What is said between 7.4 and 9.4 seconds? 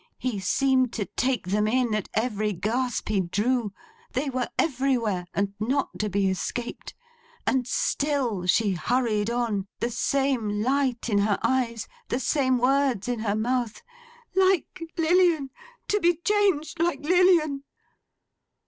And still she hurried